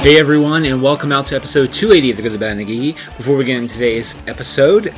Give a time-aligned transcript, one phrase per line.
[0.00, 2.64] Hey everyone, and welcome out to episode 280 of The Good, the Bad, and the
[2.64, 3.16] Geeky.
[3.16, 4.94] Before we get into today's episode,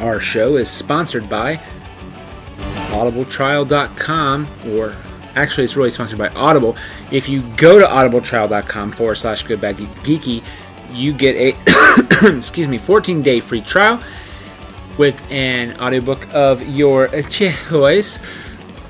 [0.00, 1.56] our show is sponsored by
[2.90, 4.94] audibletrial.com, or
[5.34, 6.76] actually, it's really sponsored by Audible.
[7.10, 10.44] If you go to audibletrial.com forward slash good, bad, geeky,
[10.92, 13.98] you get a, excuse me, 14 day free trial
[14.98, 18.18] with an audiobook of your choice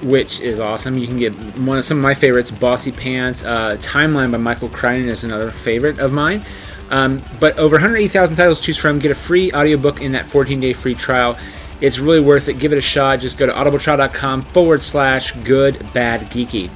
[0.02, 0.96] which is awesome.
[0.96, 3.44] You can get one of some of my favorites, Bossypants.
[3.44, 6.44] Uh, Timeline by Michael Crichton is another favorite of mine.
[6.90, 8.98] Um, but over 180,000 titles to choose from.
[8.98, 11.38] Get a free audiobook in that 14 day free trial.
[11.80, 12.58] It's really worth it.
[12.58, 13.20] Give it a shot.
[13.20, 16.70] Just go to audibletrial.com forward slash good bad geeky.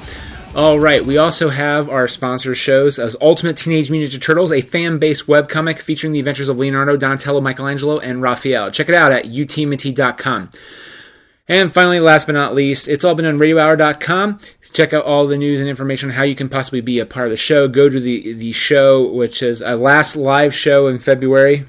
[0.55, 4.61] All right, we also have our sponsor shows as Ultimate Teenage Mutant Ninja Turtles, a
[4.61, 8.70] fan based webcomic featuring the adventures of Leonardo, Donatello, Michelangelo, and Raphael.
[8.70, 10.50] Check it out at utmt.com.
[11.47, 14.39] And finally, last but not least, it's all been on radiohour.com.
[14.73, 17.27] Check out all the news and information on how you can possibly be a part
[17.27, 17.69] of the show.
[17.69, 21.67] Go to the, the show, which is a last live show in February,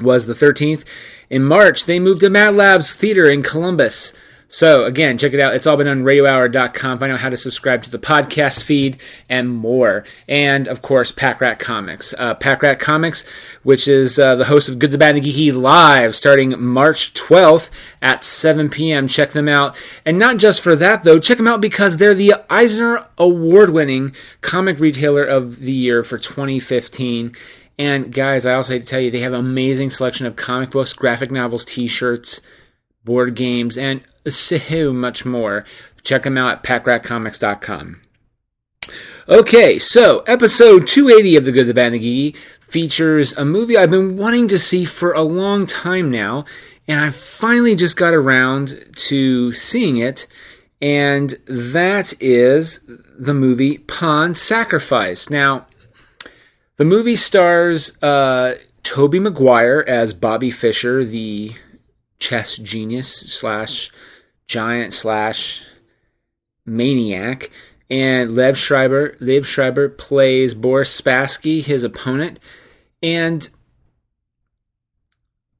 [0.00, 0.84] was the 13th.
[1.30, 4.12] In March, they moved to Mad Labs Theater in Columbus.
[4.54, 5.56] So again, check it out.
[5.56, 7.00] It's all been on radiohour.com.
[7.00, 8.98] Find out how to subscribe to the podcast feed
[9.28, 10.04] and more.
[10.28, 12.14] And of course, Pack Rat Comics.
[12.16, 13.24] Uh, Pack Rat Comics,
[13.64, 17.14] which is uh, the host of Good, the Bad, and the Geeky live starting March
[17.14, 17.68] 12th
[18.00, 19.08] at 7 p.m.
[19.08, 19.76] Check them out.
[20.04, 24.14] And not just for that though, check them out because they're the Eisner Award winning
[24.40, 27.34] comic retailer of the year for 2015.
[27.76, 30.70] And guys, I also hate to tell you, they have an amazing selection of comic
[30.70, 32.40] books, graphic novels, t-shirts,
[33.04, 35.64] board games, and so much more.
[36.02, 38.00] Check them out at packratcomics.com.
[39.26, 42.36] Okay, so episode 280 of The Good, the Bad, and the Geeky
[42.68, 46.44] features a movie I've been wanting to see for a long time now,
[46.86, 50.26] and I finally just got around to seeing it,
[50.82, 52.80] and that is
[53.18, 55.30] the movie Pawn Sacrifice.
[55.30, 55.66] Now,
[56.76, 61.52] the movie stars uh, Tobey Maguire as Bobby Fischer, the
[62.18, 63.90] chess genius slash
[64.46, 65.62] giant slash
[66.66, 67.50] maniac.
[67.90, 72.38] And Liev Schreiber, Liev Schreiber plays Boris Spassky, his opponent.
[73.02, 73.48] And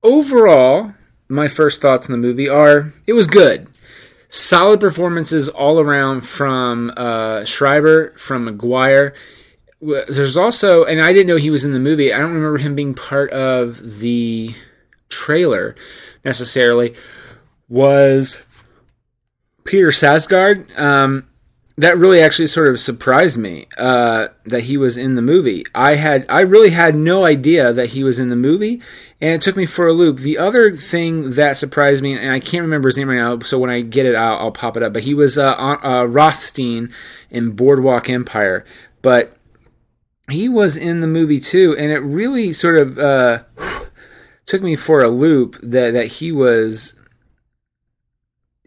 [0.02, 0.94] overall,
[1.28, 3.68] my first thoughts on the movie are it was good.
[4.30, 9.14] Solid performances all around from uh, Schreiber, from Maguire.
[9.80, 12.12] There's also, and I didn't know he was in the movie.
[12.12, 14.54] I don't remember him being part of the
[15.08, 15.76] trailer
[16.24, 16.94] necessarily.
[17.68, 18.40] Was
[19.64, 20.78] Peter Sarsgaard.
[20.78, 21.28] Um,
[21.76, 25.64] that really actually sort of surprised me uh, that he was in the movie.
[25.74, 28.80] I had I really had no idea that he was in the movie,
[29.20, 30.18] and it took me for a loop.
[30.18, 33.58] The other thing that surprised me, and I can't remember his name right now, so
[33.58, 34.92] when I get it, I'll, I'll pop it up.
[34.92, 36.92] But he was uh, uh, Rothstein
[37.28, 38.64] in Boardwalk Empire,
[39.02, 39.36] but
[40.30, 43.42] he was in the movie too, and it really sort of uh,
[44.46, 46.93] took me for a loop that that he was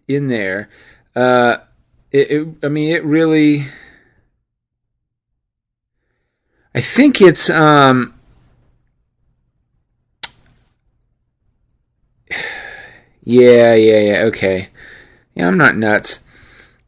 [0.07, 0.69] in there.
[1.16, 1.57] Uh,
[2.12, 3.66] it, it, I mean, it really.
[6.73, 7.50] I think it's.
[7.50, 8.13] Um,
[13.21, 14.24] yeah, yeah, yeah.
[14.25, 14.69] Okay.
[15.36, 16.21] Yeah, I'm not nuts.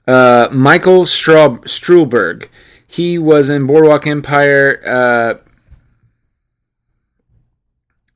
[0.08, 2.50] Uh, Michael Straub- Stuhlbarg.
[2.88, 4.82] He was in Boardwalk Empire.
[4.84, 5.36] Uh,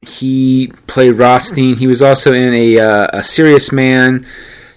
[0.02, 1.76] he played Rothstein.
[1.76, 4.26] He was also in a uh, a Serious Man.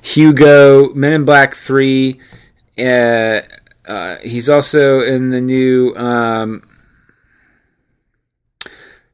[0.06, 2.20] Hugo, Men in Black 3.
[2.78, 3.40] Uh,
[3.86, 6.62] uh, he's also in the new um,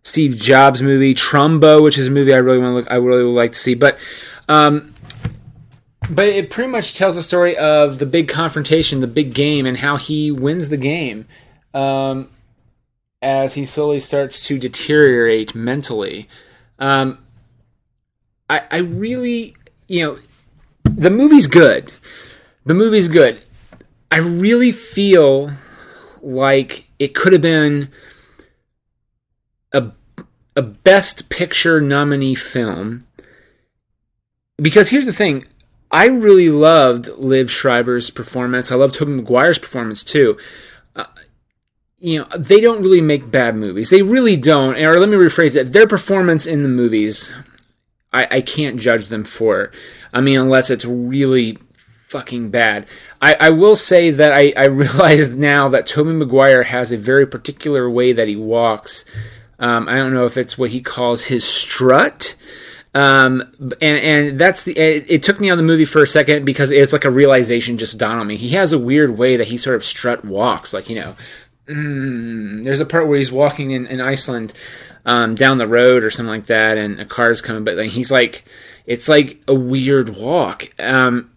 [0.02, 2.90] Steve Jobs movie, Trumbo, which is a movie I really want to look.
[2.90, 3.98] I really would like to see, but
[4.48, 4.92] um,
[6.10, 9.78] but it pretty much tells the story of the big confrontation, the big game, and
[9.78, 11.26] how he wins the game
[11.72, 12.28] um,
[13.22, 16.28] as he slowly starts to deteriorate mentally.
[16.78, 17.18] Um,
[18.50, 19.56] I, I really,
[19.88, 20.18] you know,
[20.96, 21.92] the movie's good.
[22.64, 23.40] The movie's good.
[24.10, 25.52] I really feel
[26.20, 27.90] like it could have been
[29.72, 29.90] a
[30.54, 33.06] a best picture nominee film.
[34.58, 35.46] Because here's the thing,
[35.90, 38.70] I really loved Liev Schreiber's performance.
[38.70, 40.36] I love Tobey Maguire's performance too.
[40.94, 41.06] Uh,
[41.98, 43.90] you know, they don't really make bad movies.
[43.90, 44.76] They really don't.
[44.76, 45.72] Or let me rephrase it.
[45.72, 47.32] Their performance in the movies,
[48.12, 49.72] I, I can't judge them for.
[50.12, 51.58] I mean, unless it's really
[52.08, 52.86] fucking bad.
[53.20, 57.26] I, I will say that I, I realize now that Tobey Maguire has a very
[57.26, 59.04] particular way that he walks.
[59.58, 62.36] Um, I don't know if it's what he calls his strut.
[62.94, 63.40] Um,
[63.80, 66.70] and and that's the it, it, took me on the movie for a second because
[66.70, 68.36] it's like a realization just dawned on me.
[68.36, 71.14] He has a weird way that he sort of strut walks, like you know.
[71.68, 74.52] Mm, there's a part where he's walking in, in Iceland
[75.04, 78.44] um, down the road or something like that, and a car's coming, but he's like,
[78.86, 80.72] it's like a weird walk.
[80.78, 81.30] Um,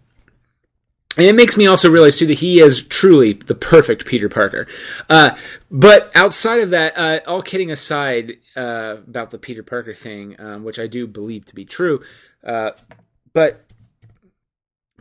[1.16, 4.66] and it makes me also realize too that he is truly the perfect Peter Parker.
[5.08, 5.36] Uh,
[5.70, 10.62] but outside of that, uh, all kidding aside uh, about the Peter Parker thing, um,
[10.64, 12.02] which I do believe to be true,
[12.44, 12.72] uh,
[13.32, 13.64] but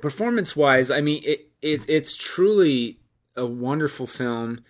[0.01, 2.99] performance-wise, I mean, it, it, it's truly
[3.35, 4.63] a wonderful film,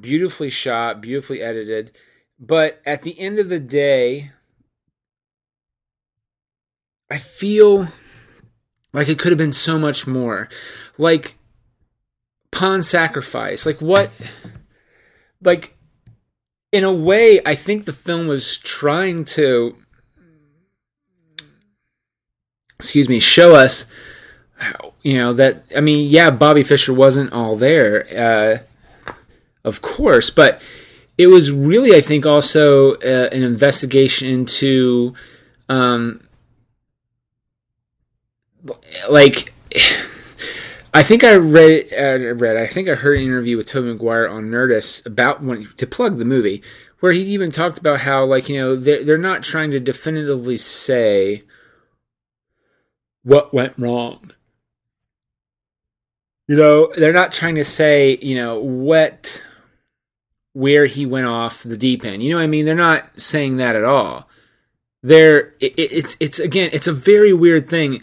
[0.00, 1.92] beautifully shot, beautifully edited.
[2.38, 4.30] But at the end of the day,
[7.10, 7.88] I feel
[8.92, 10.48] like it could have been so much more.
[10.96, 11.36] Like
[12.50, 13.66] pawn sacrifice.
[13.66, 14.10] Like what
[15.42, 15.76] like
[16.72, 19.76] in a way I think the film was trying to
[22.78, 23.86] excuse me, show us
[25.02, 28.64] you know that I mean, yeah, Bobby Fischer wasn't all there uh
[29.68, 30.60] of course, but
[31.16, 35.14] it was really I think also uh, an investigation into
[35.68, 36.26] um
[39.08, 39.52] like
[40.94, 42.56] I think I read, uh, read.
[42.56, 46.16] I think I heard an interview with Tobey Maguire on Nerdist about when to plug
[46.16, 46.62] the movie,
[47.00, 50.56] where he even talked about how, like, you know, they're they're not trying to definitively
[50.56, 51.44] say
[53.22, 54.32] what went wrong.
[56.48, 59.42] You know, they're not trying to say, you know, what
[60.58, 62.22] where he went off the deep end.
[62.22, 62.64] You know what I mean?
[62.64, 64.28] They're not saying that at all.
[65.02, 68.02] They're it, it's it's again, it's a very weird thing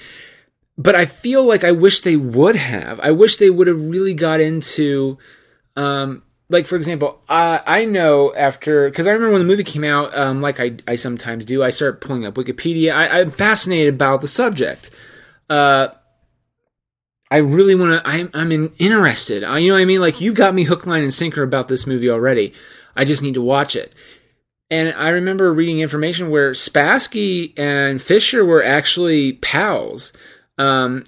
[0.77, 2.99] but I feel like I wish they would have.
[2.99, 5.17] I wish they would have really got into,
[5.75, 9.83] um, like for example, I I know after because I remember when the movie came
[9.83, 12.93] out, um, like I I sometimes do, I start pulling up Wikipedia.
[12.93, 14.89] I, I'm fascinated about the subject.
[15.49, 15.89] Uh,
[17.31, 18.07] I really want to.
[18.07, 19.43] I'm I'm in, interested.
[19.43, 20.01] I, you know what I mean?
[20.01, 22.53] Like you got me hook, line, and sinker about this movie already.
[22.95, 23.93] I just need to watch it.
[24.69, 30.11] And I remember reading information where Spassky and Fischer were actually pals
[30.57, 31.03] um,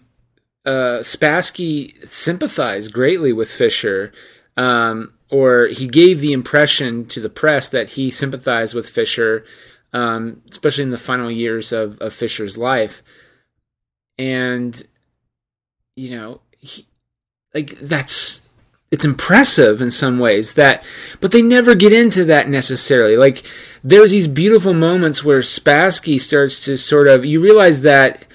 [0.65, 4.11] uh, Spassky sympathized greatly with Fischer,
[4.57, 9.45] um, or he gave the impression to the press that he sympathized with Fischer,
[9.93, 13.01] um, especially in the final years of, of Fischer's life.
[14.17, 14.81] And,
[15.97, 16.85] you know, he,
[17.53, 18.41] like that's
[18.89, 20.83] it's impressive in some ways that
[21.19, 23.43] but they never get into that necessarily like
[23.83, 28.25] there's these beautiful moments where Spassky starts to sort of you realize that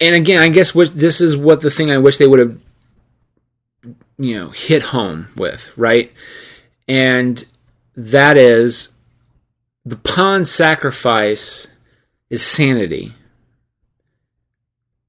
[0.00, 2.58] and again, I guess what this is what the thing I wish they would have,
[4.18, 6.12] you know, hit home with, right?
[6.86, 7.44] And
[7.96, 8.90] that is
[9.84, 11.66] the pawn sacrifice
[12.30, 13.14] is sanity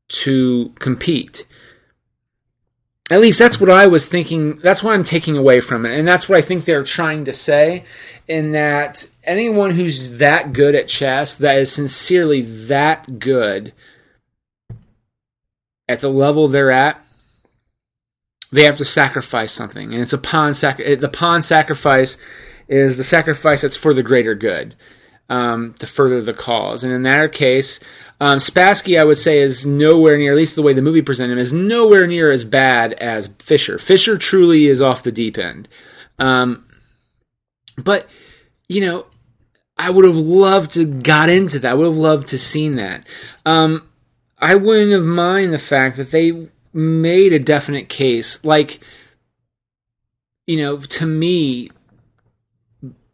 [0.07, 1.45] to compete.
[3.11, 4.59] At least that's what I was thinking.
[4.59, 5.97] That's what I'm taking away from it.
[5.97, 7.83] And that's what I think they're trying to say.
[8.27, 13.73] In that anyone who's that good at chess, that is sincerely that good,
[15.89, 17.01] at the level they're at,
[18.51, 22.17] they have to sacrifice something, and it's a pawn sacri- The pawn sacrifice
[22.67, 24.75] is the sacrifice that's for the greater good,
[25.29, 26.83] um, to further the cause.
[26.83, 27.79] And in that case,
[28.19, 31.33] um, Spassky, I would say, is nowhere near, at least the way the movie presented
[31.33, 33.77] him, is nowhere near as bad as Fischer.
[33.77, 35.67] Fischer truly is off the deep end.
[36.17, 36.65] Um,
[37.77, 38.07] but
[38.67, 39.05] you know,
[39.77, 41.71] I would have loved to got into that.
[41.71, 43.07] I would have loved to seen that.
[43.45, 43.87] Um,
[44.37, 48.43] I wouldn't have mind the fact that they made a definite case.
[48.43, 48.79] Like,
[50.47, 51.71] you know, to me,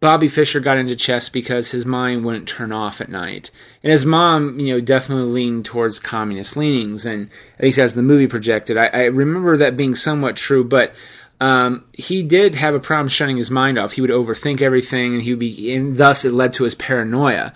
[0.05, 3.50] Bobby Fischer got into chess because his mind wouldn't turn off at night.
[3.81, 8.03] And his mom, you know, definitely leaned towards communist leanings, and at least as the
[8.03, 8.77] movie projected.
[8.77, 10.93] I, I remember that being somewhat true, but
[11.41, 13.93] um, he did have a problem shutting his mind off.
[13.93, 17.51] He would overthink everything, and he would be, and thus it led to his paranoia.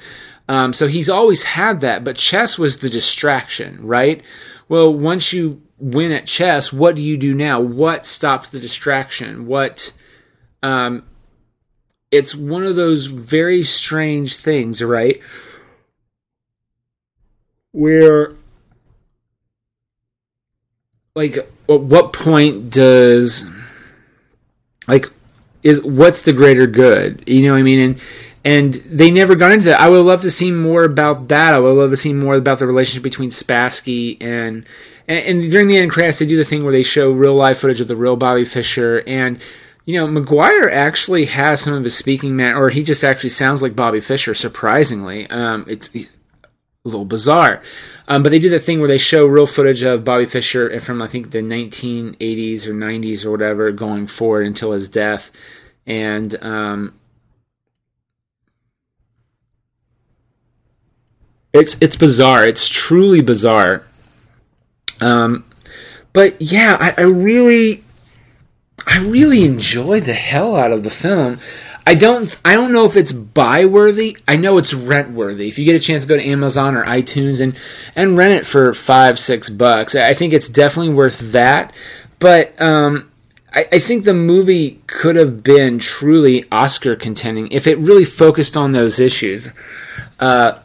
[0.48, 4.24] Um, so he's always had that, but chess was the distraction, right?
[4.68, 7.60] Well, once you win at chess, what do you do now?
[7.60, 9.46] What stops the distraction?
[9.46, 9.94] What,
[10.63, 11.03] um,
[12.12, 15.22] it's one of those very strange things, right?
[17.72, 18.34] Where,
[21.16, 23.46] like, at what point does,
[24.88, 25.12] like,
[25.62, 27.24] is what's the greater good?
[27.28, 27.80] You know what I mean?
[27.80, 28.01] And
[28.46, 29.82] and they never got into that.
[29.82, 31.54] I would love to see more about that.
[31.54, 34.66] I would love to see more about the relationship between Spassky and
[35.08, 37.58] and, and during the end credits they do the thing where they show real live
[37.58, 39.42] footage of the real Bobby Fischer and
[39.89, 43.63] you know Maguire actually has some of his speaking man or he just actually sounds
[43.63, 45.27] like Bobby Fischer surprisingly.
[45.31, 46.05] Um, it's a
[46.84, 47.63] little bizarre.
[48.08, 51.01] Um, but they do the thing where they show real footage of Bobby Fischer from
[51.01, 55.31] I think the 1980s or 90s or whatever going forward until his death
[55.88, 56.93] and um,
[61.51, 62.46] it's it's bizarre.
[62.46, 63.88] It's truly bizarre.
[65.01, 65.46] Um,
[66.13, 67.84] but yeah, I, I really,
[68.86, 71.39] I really enjoyed the hell out of the film.
[71.86, 74.17] I don't I don't know if it's buy worthy.
[74.27, 75.48] I know it's rent worthy.
[75.48, 77.57] If you get a chance to go to Amazon or iTunes and
[77.95, 81.75] and rent it for five six bucks, I think it's definitely worth that.
[82.19, 83.09] But um,
[83.51, 88.55] I, I think the movie could have been truly Oscar contending if it really focused
[88.55, 89.48] on those issues.
[90.19, 90.59] Uh,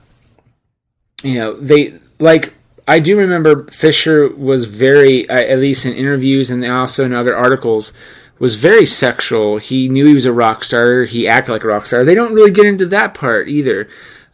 [1.23, 2.53] you know, they like
[2.87, 7.37] I do remember Fischer was very, uh, at least in interviews and also in other
[7.37, 7.93] articles,
[8.39, 9.59] was very sexual.
[9.59, 11.05] He knew he was a rock star.
[11.05, 12.05] He acted like a rock star.
[12.05, 13.89] They don't really get into that part either.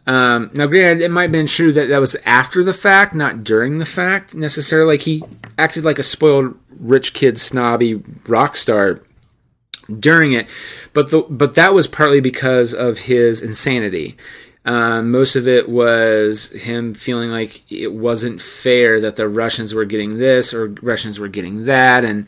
[0.07, 3.43] Um, now, granted, it might have been true that that was after the fact, not
[3.43, 4.95] during the fact necessarily.
[4.95, 5.23] Like he
[5.57, 9.01] acted like a spoiled rich kid, snobby rock star
[9.99, 10.47] during it,
[10.93, 14.17] but the, but that was partly because of his insanity.
[14.63, 19.85] Um, most of it was him feeling like it wasn't fair that the Russians were
[19.85, 22.27] getting this or Russians were getting that, and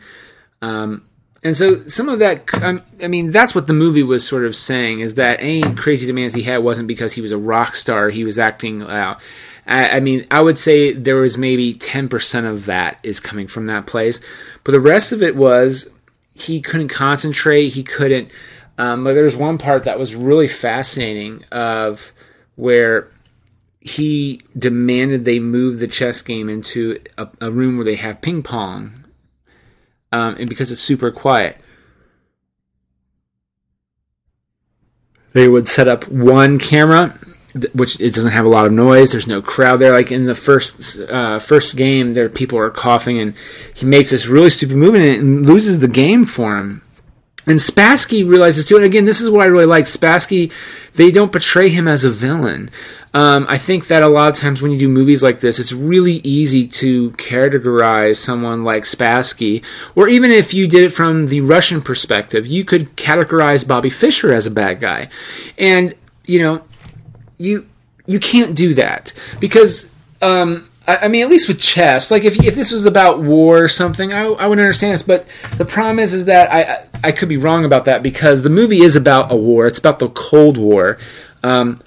[0.61, 1.03] um,
[1.43, 4.55] and so some of that, um, I mean, that's what the movie was sort of
[4.55, 8.09] saying is that any crazy demands he had wasn't because he was a rock star;
[8.09, 9.21] he was acting out.
[9.67, 13.47] I, I mean, I would say there was maybe ten percent of that is coming
[13.47, 14.21] from that place,
[14.63, 15.89] but the rest of it was
[16.33, 17.69] he couldn't concentrate.
[17.69, 18.31] He couldn't.
[18.77, 22.11] Um, like there was one part that was really fascinating of
[22.55, 23.09] where
[23.81, 28.41] he demanded they move the chess game into a, a room where they have ping
[28.41, 29.03] pong,
[30.11, 31.57] um, and because it's super quiet,
[35.33, 37.19] they would set up one camera,
[37.73, 39.11] which it doesn't have a lot of noise.
[39.11, 39.91] There's no crowd there.
[39.91, 43.35] Like in the first uh, first game, there people are coughing, and
[43.73, 46.82] he makes this really stupid move and loses the game for him.
[47.45, 49.85] And Spassky realizes too, and again, this is what I really like.
[49.85, 50.51] Spassky,
[50.95, 52.69] they don't portray him as a villain.
[53.13, 55.71] Um, I think that a lot of times when you do movies like this, it's
[55.71, 59.63] really easy to categorize someone like Spassky,
[59.95, 64.33] or even if you did it from the Russian perspective, you could categorize Bobby Fischer
[64.33, 65.09] as a bad guy.
[65.57, 65.93] And,
[66.25, 66.63] you know,
[67.37, 67.67] you
[68.05, 72.41] you can't do that because um, I, I, mean, at least with chess, like if
[72.43, 75.03] if this was about war or something, I, I would understand this.
[75.03, 78.49] But the problem is, is that I I could be wrong about that because the
[78.49, 79.65] movie is about a war.
[79.65, 80.97] It's about the Cold War.
[81.43, 81.81] Um,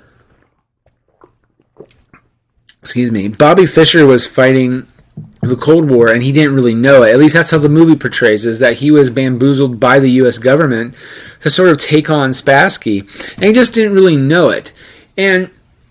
[2.81, 3.29] excuse me.
[3.29, 4.87] Bobby Fischer was fighting
[5.41, 7.13] the Cold War, and he didn't really know it.
[7.13, 10.39] At least that's how the movie portrays is that he was bamboozled by the U.S.
[10.39, 10.95] government
[11.41, 13.01] to sort of take on Spassky,
[13.37, 14.73] and he just didn't really know it.
[15.17, 15.51] And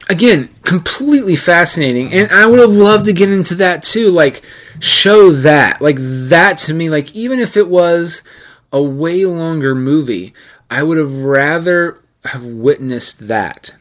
[0.09, 2.13] again, completely fascinating.
[2.13, 4.09] And I would have loved to get into that too.
[4.09, 4.43] Like,
[4.79, 5.81] show that.
[5.81, 8.21] Like, that to me, like, even if it was
[8.71, 10.33] a way longer movie,
[10.69, 13.73] I would have rather have witnessed that.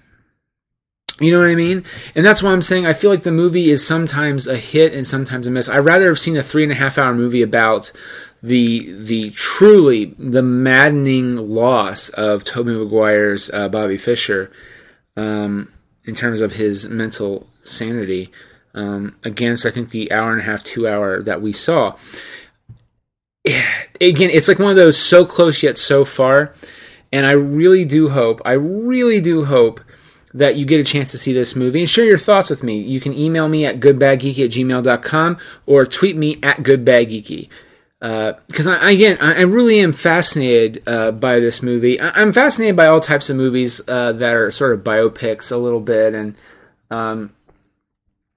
[1.20, 1.84] You know what I mean?
[2.16, 5.06] And that's why I'm saying I feel like the movie is sometimes a hit and
[5.06, 5.68] sometimes a miss.
[5.68, 7.92] I'd rather have seen a three and a half hour movie about
[8.42, 14.50] the the truly the maddening loss of Tobey Maguire's uh, Bobby Fischer.
[15.16, 15.73] Um,
[16.04, 18.30] in terms of his mental sanity
[18.74, 21.96] um, against I think the hour and a half, two hour that we saw.
[24.00, 26.52] Again, it's like one of those so close yet so far,
[27.12, 29.80] and I really do hope, I really do hope
[30.32, 32.80] that you get a chance to see this movie and share your thoughts with me.
[32.80, 37.48] You can email me at goodbadgeeky at gmail.com or tweet me at goodbadgeeky
[38.04, 41.98] because uh, again, I, I, really am fascinated uh, by this movie.
[41.98, 45.56] I, am fascinated by all types of movies uh, that are sort of biopics a
[45.56, 46.34] little bit, and
[46.90, 47.32] um,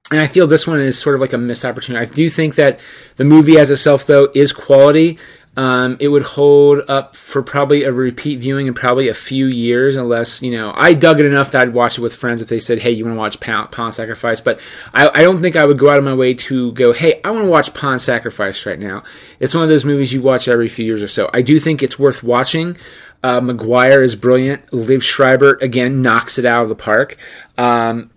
[0.10, 2.06] and I feel this one is sort of like a missed opportunity.
[2.06, 2.80] I do think that
[3.18, 5.20] the movie as itself, though, is quality.
[5.58, 9.96] Um, it would hold up for probably a repeat viewing in probably a few years,
[9.96, 12.60] unless you know I dug it enough that I'd watch it with friends if they
[12.60, 14.60] said, "Hey, you want to watch Pawn, Pawn Sacrifice?" But
[14.94, 17.32] I, I don't think I would go out of my way to go, "Hey, I
[17.32, 19.02] want to watch Pawn Sacrifice right now."
[19.40, 21.28] It's one of those movies you watch every few years or so.
[21.34, 22.78] I do think it's worth watching.
[23.24, 24.68] Uh, Maguire is brilliant.
[24.68, 27.18] Liev Schreiber again knocks it out of the park,
[27.58, 28.12] um,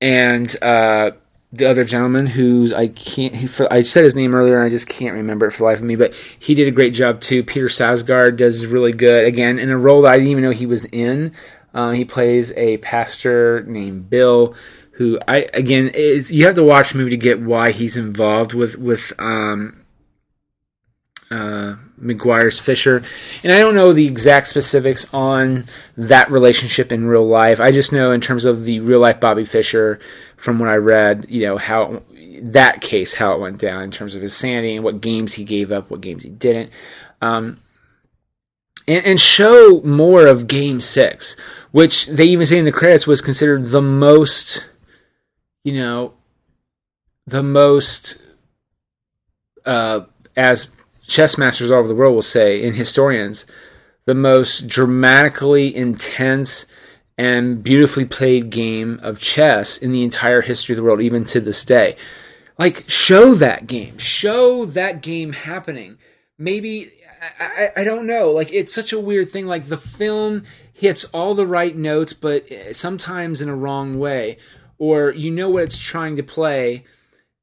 [0.00, 0.60] and.
[0.60, 1.12] Uh,
[1.52, 4.68] the other gentleman who's I can't he, for, I said his name earlier and I
[4.68, 7.42] just can't remember it for life of me, but he did a great job too.
[7.42, 10.66] Peter Sarsgaard does really good again in a role that I didn't even know he
[10.66, 11.32] was in.
[11.72, 14.54] Uh, he plays a pastor named Bill,
[14.92, 18.52] who I again is you have to watch the movie to get why he's involved
[18.52, 19.84] with with um,
[21.30, 23.02] uh, Maguire's Fischer,
[23.42, 27.60] and I don't know the exact specifics on that relationship in real life.
[27.60, 30.00] I just know in terms of the real life Bobby Fischer
[30.38, 32.02] from what I read, you know, how
[32.40, 35.44] that case, how it went down in terms of his sanity and what games he
[35.44, 36.70] gave up, what games he didn't.
[37.20, 37.60] Um,
[38.86, 41.36] and, and show more of game six,
[41.72, 44.64] which they even say in the credits was considered the most,
[45.64, 46.14] you know,
[47.26, 48.22] the most,
[49.66, 50.02] uh,
[50.36, 50.70] as
[51.06, 53.44] chess masters all over the world will say, and historians,
[54.04, 56.64] the most dramatically intense
[57.18, 61.40] and beautifully played game of chess in the entire history of the world, even to
[61.40, 61.96] this day.
[62.56, 63.98] Like, show that game.
[63.98, 65.98] Show that game happening.
[66.38, 66.92] Maybe,
[67.40, 67.44] I,
[67.76, 68.30] I, I don't know.
[68.30, 69.46] Like, it's such a weird thing.
[69.46, 74.38] Like, the film hits all the right notes, but eh, sometimes in a wrong way.
[74.78, 76.84] Or you know what it's trying to play.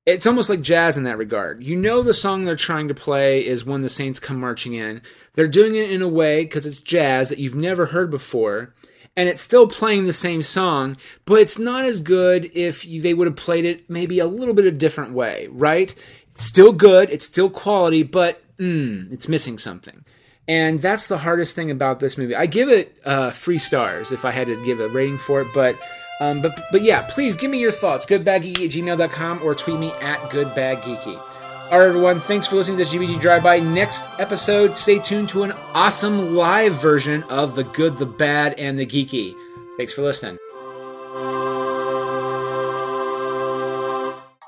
[0.06, 1.64] It's almost like jazz in that regard.
[1.64, 5.02] You know the song they're trying to play is When the Saints Come Marching In.
[5.34, 8.74] They're doing it in a way, because it's jazz, that you've never heard before
[9.16, 13.28] and it's still playing the same song, but it's not as good if they would
[13.28, 15.94] have played it maybe a little bit a different way, right?
[16.34, 20.04] It's still good, it's still quality, but mm, it's missing something.
[20.48, 22.36] And that's the hardest thing about this movie.
[22.36, 25.48] I give it uh, three stars if I had to give a rating for it,
[25.54, 25.76] but
[26.20, 28.06] um, but but yeah, please give me your thoughts.
[28.06, 31.35] Goodbadgeeky at gmail.com or tweet me at goodbadgeeky.
[31.72, 32.20] All right, everyone.
[32.20, 33.60] Thanks for listening to this GBG Drive By.
[33.60, 38.78] Next episode, stay tuned to an awesome live version of The Good, the Bad, and
[38.78, 39.34] the Geeky.
[39.76, 40.38] Thanks for listening.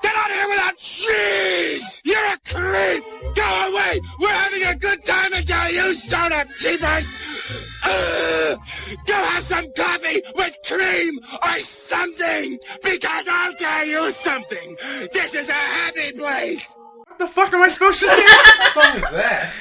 [0.00, 2.00] Get out of here without cheese!
[2.04, 3.04] You're a creep!
[3.34, 4.00] Go away!
[4.20, 7.04] We're having a good time until you start up, cheapers!
[7.84, 8.60] Ugh!
[9.06, 12.60] Go have some coffee with cream or something!
[12.80, 14.76] Because I'll tell you something!
[15.12, 16.78] This is a happy place!
[17.18, 18.22] What the fuck am I supposed to say?
[18.22, 19.52] What song is that?